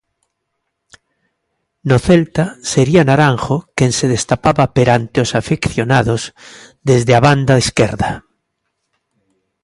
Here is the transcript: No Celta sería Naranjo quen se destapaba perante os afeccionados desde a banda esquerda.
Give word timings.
No 1.89 1.97
Celta 2.07 2.45
sería 2.71 3.07
Naranjo 3.11 3.57
quen 3.77 3.91
se 3.99 4.05
destapaba 4.15 4.65
perante 4.77 5.17
os 5.25 5.31
afeccionados 5.41 6.21
desde 6.89 7.11
a 7.15 7.23
banda 7.27 7.61
esquerda. 7.63 8.11